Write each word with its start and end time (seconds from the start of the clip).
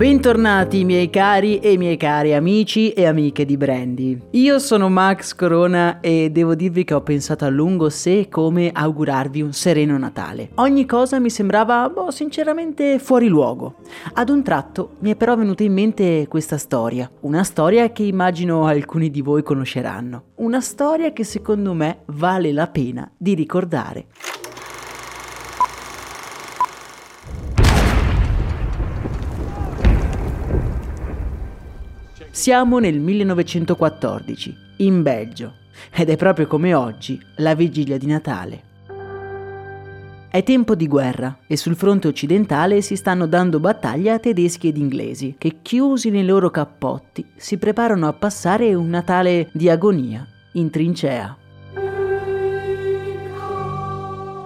Bentornati 0.00 0.86
miei 0.86 1.10
cari 1.10 1.58
e 1.58 1.76
miei 1.76 1.98
cari 1.98 2.32
amici 2.32 2.90
e 2.92 3.04
amiche 3.04 3.44
di 3.44 3.58
Brandy. 3.58 4.18
Io 4.30 4.58
sono 4.58 4.88
Max 4.88 5.34
Corona 5.34 6.00
e 6.00 6.30
devo 6.30 6.54
dirvi 6.54 6.84
che 6.84 6.94
ho 6.94 7.02
pensato 7.02 7.44
a 7.44 7.50
lungo 7.50 7.90
se 7.90 8.20
e 8.20 8.28
come 8.30 8.70
augurarvi 8.72 9.42
un 9.42 9.52
sereno 9.52 9.98
Natale. 9.98 10.52
Ogni 10.54 10.86
cosa 10.86 11.20
mi 11.20 11.28
sembrava, 11.28 11.86
boh, 11.90 12.10
sinceramente 12.10 12.98
fuori 12.98 13.28
luogo. 13.28 13.74
Ad 14.14 14.30
un 14.30 14.42
tratto 14.42 14.92
mi 15.00 15.10
è 15.10 15.16
però 15.16 15.36
venuta 15.36 15.64
in 15.64 15.74
mente 15.74 16.26
questa 16.30 16.56
storia, 16.56 17.10
una 17.20 17.42
storia 17.42 17.92
che 17.92 18.02
immagino 18.02 18.64
alcuni 18.64 19.10
di 19.10 19.20
voi 19.20 19.42
conosceranno, 19.42 20.22
una 20.36 20.62
storia 20.62 21.12
che 21.12 21.24
secondo 21.24 21.74
me 21.74 22.04
vale 22.06 22.52
la 22.52 22.68
pena 22.68 23.06
di 23.18 23.34
ricordare. 23.34 24.06
Siamo 32.40 32.78
nel 32.78 32.98
1914, 33.00 34.56
in 34.78 35.02
Belgio, 35.02 35.56
ed 35.92 36.08
è 36.08 36.16
proprio 36.16 36.46
come 36.46 36.72
oggi 36.72 37.20
la 37.36 37.54
vigilia 37.54 37.98
di 37.98 38.06
Natale. 38.06 38.62
È 40.30 40.42
tempo 40.42 40.74
di 40.74 40.88
guerra 40.88 41.40
e 41.46 41.58
sul 41.58 41.76
fronte 41.76 42.08
occidentale 42.08 42.80
si 42.80 42.96
stanno 42.96 43.26
dando 43.26 43.60
battaglia 43.60 44.14
a 44.14 44.18
tedeschi 44.18 44.68
ed 44.68 44.78
inglesi 44.78 45.34
che, 45.36 45.58
chiusi 45.60 46.08
nei 46.08 46.24
loro 46.24 46.48
cappotti, 46.48 47.26
si 47.36 47.58
preparano 47.58 48.08
a 48.08 48.14
passare 48.14 48.72
un 48.72 48.88
Natale 48.88 49.50
di 49.52 49.68
agonia 49.68 50.26
in 50.54 50.70
trincea. 50.70 51.36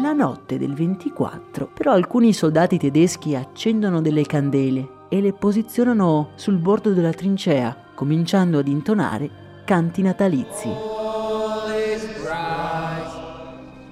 La 0.00 0.12
notte 0.12 0.58
del 0.58 0.74
24, 0.74 1.72
però 1.74 1.90
alcuni 1.90 2.32
soldati 2.32 2.78
tedeschi 2.78 3.34
accendono 3.34 4.00
delle 4.00 4.22
candele 4.22 4.98
e 5.12 5.20
le 5.20 5.32
posizionano 5.32 6.30
sul 6.36 6.56
bordo 6.56 6.92
della 6.92 7.12
trincea, 7.12 7.76
cominciando 8.00 8.60
ad 8.60 8.66
intonare 8.66 9.30
canti 9.66 10.00
natalizi. 10.00 10.70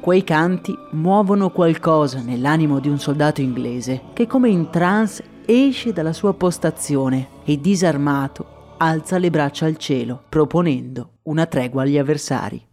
Quei 0.01 0.25
canti 0.25 0.75
muovono 0.93 1.51
qualcosa 1.51 2.23
nell'animo 2.23 2.81
di 2.81 2.89
un 2.89 2.99
soldato 2.99 3.43
inglese 3.43 4.05
che 4.15 4.27
come 4.27 4.49
in 4.49 4.71
trance 4.71 5.23
esce 5.45 5.93
dalla 5.93 6.15
sua 6.15 6.33
postazione 6.33 7.43
e 7.45 7.61
disarmato 7.61 8.77
alza 8.79 9.19
le 9.19 9.29
braccia 9.29 9.67
al 9.67 9.77
cielo, 9.77 10.25
proponendo 10.27 11.19
una 11.25 11.45
tregua 11.45 11.83
agli 11.83 11.99
avversari. 11.99 12.67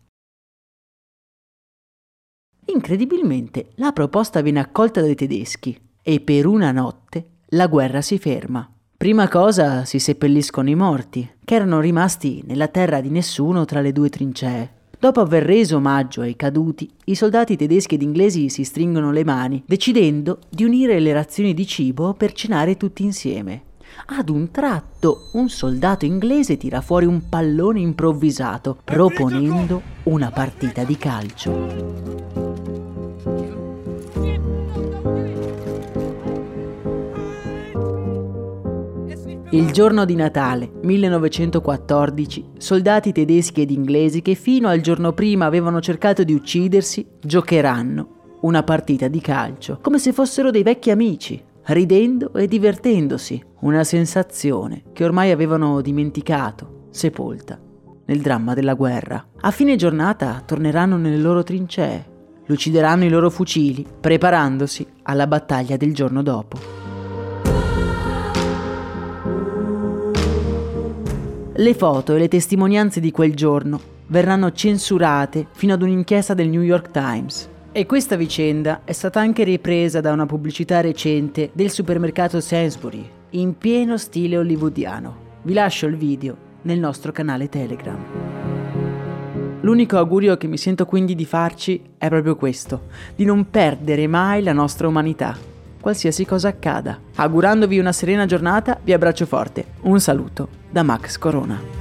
Incredibilmente 2.67 3.72
la 3.75 3.92
proposta 3.92 4.39
viene 4.39 4.61
accolta 4.61 5.02
dai 5.02 5.16
tedeschi 5.16 5.77
e 6.02 6.22
per 6.22 6.45
una 6.45 6.72
notte 6.72 7.39
la 7.47 7.67
guerra 7.67 8.02
si 8.02 8.17
ferma. 8.17 8.70
Prima 8.97 9.27
cosa 9.27 9.83
si 9.83 9.99
seppelliscono 9.99 10.69
i 10.69 10.75
morti, 10.75 11.29
che 11.43 11.55
erano 11.55 11.81
rimasti 11.81 12.41
nella 12.47 12.69
terra 12.69 13.02
di 13.02 13.09
nessuno 13.09 13.65
tra 13.65 13.81
le 13.81 13.91
due 13.91 14.09
trincee. 14.09 14.71
Dopo 14.97 15.19
aver 15.19 15.43
reso 15.43 15.75
omaggio 15.75 16.21
ai 16.21 16.37
caduti, 16.37 16.89
i 17.05 17.13
soldati 17.13 17.57
tedeschi 17.57 17.95
ed 17.95 18.02
inglesi 18.02 18.49
si 18.49 18.63
stringono 18.63 19.11
le 19.11 19.25
mani, 19.25 19.61
decidendo 19.67 20.39
di 20.49 20.63
unire 20.63 20.99
le 20.99 21.11
razioni 21.11 21.53
di 21.53 21.67
cibo 21.67 22.13
per 22.13 22.31
cenare 22.31 22.77
tutti 22.77 23.03
insieme. 23.03 23.63
Ad 24.07 24.29
un 24.29 24.49
tratto, 24.49 25.30
un 25.33 25.49
soldato 25.49 26.05
inglese 26.05 26.55
tira 26.55 26.80
fuori 26.80 27.05
un 27.05 27.27
pallone 27.27 27.81
improvvisato, 27.81 28.77
proponendo 28.83 29.81
una 30.03 30.31
partita 30.31 30.83
di 30.83 30.97
calcio. 30.97 32.34
Il 39.52 39.72
giorno 39.72 40.06
di 40.06 40.16
Natale 40.16 40.72
1914, 40.82 42.50
soldati 42.58 43.11
tedeschi 43.11 43.61
ed 43.61 43.70
inglesi 43.70 44.23
che 44.23 44.33
fino 44.33 44.67
al 44.67 44.82
giorno 44.82 45.14
prima 45.14 45.45
avevano 45.45 45.80
cercato 45.82 46.23
di 46.23 46.33
uccidersi, 46.33 47.06
giocheranno 47.22 48.38
una 48.42 48.64
partita 48.64 49.08
di 49.08 49.22
calcio, 49.22 49.78
come 49.82 50.00
se 50.00 50.14
fossero 50.14 50.50
dei 50.50 50.64
vecchi 50.64 50.89
amici, 50.89 51.42
ridendo 51.66 52.33
e 52.33 52.48
divertendosi, 52.48 53.39
una 53.61 53.83
sensazione 53.83 54.83
che 54.92 55.04
ormai 55.04 55.30
avevano 55.30 55.80
dimenticato, 55.80 56.88
sepolta 56.89 57.60
nel 58.06 58.22
dramma 58.22 58.56
della 58.56 58.73
guerra. 58.73 59.23
A 59.42 59.52
fine 59.52 59.76
giornata 59.76 60.42
torneranno 60.44 60.98
nelle 60.98 61.17
loro 61.17 61.44
trincee, 61.44 62.14
lucideranno 62.48 63.06
i 63.06 63.10
loro 63.10 63.30
fucili, 63.30 63.86
preparandosi 64.02 64.86
alla 65.04 65.27
battaglia 65.27 65.77
del 65.77 65.94
giorno 65.94 66.23
dopo. 66.23 66.58
Le 71.58 71.73
foto 71.73 72.14
e 72.14 72.20
le 72.20 72.27
testimonianze 72.27 72.99
di 72.99 73.11
quel 73.11 73.33
giorno 73.33 73.80
verranno 74.08 74.52
censurate 74.52 75.48
fino 75.54 75.71
ad 75.71 75.82
un'inchiesta 75.82 76.33
del 76.33 76.49
New 76.49 76.61
York 76.61 76.92
Times. 76.92 77.48
E 77.71 77.86
questa 77.86 78.17
vicenda 78.17 78.82
è 78.83 78.92
stata 78.92 79.21
anche 79.21 79.45
ripresa 79.45 80.02
da 80.02 80.11
una 80.11 80.26
pubblicità 80.26 80.82
recente 80.82 81.52
del 81.54 81.70
supermercato 81.70 82.42
Sainsbury, 82.42 83.10
in 83.32 83.58
pieno 83.58 83.98
stile 83.98 84.38
hollywoodiano. 84.38 85.15
Vi 85.44 85.54
lascio 85.54 85.86
il 85.86 85.95
video 85.95 86.36
nel 86.64 86.77
nostro 86.77 87.14
canale 87.14 87.48
Telegram. 87.48 88.04
L'unico 89.61 89.98
augurio 89.98 90.36
che 90.36 90.48
mi 90.48 90.58
sento 90.58 90.86
quindi 90.86 91.15
di 91.15 91.26
farci 91.26 91.82
è 91.98 92.10
proprio 92.10 92.36
questo, 92.36 92.88
di 93.15 93.23
non 93.23 93.49
perdere 93.49 94.08
mai 94.08 94.44
la 94.44 94.52
nostra 94.52 94.89
umanità, 94.89 95.38
qualsiasi 95.80 96.26
cosa 96.26 96.49
accada. 96.49 96.99
Augurandovi 97.15 97.80
una 97.80 97.94
serena 97.94 98.26
giornata, 98.26 98.77
vi 98.83 98.92
abbraccio 98.92 99.26
forte. 99.26 99.65
Un 99.83 100.02
saluto 100.02 100.64
da 100.75 100.83
Max 100.83 101.17
Corona. 101.17 101.75